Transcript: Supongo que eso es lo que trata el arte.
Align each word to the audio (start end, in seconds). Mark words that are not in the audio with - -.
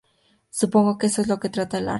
Supongo 0.49 0.97
que 0.97 1.05
eso 1.05 1.21
es 1.21 1.27
lo 1.27 1.39
que 1.39 1.49
trata 1.51 1.77
el 1.77 1.87
arte. 1.89 1.89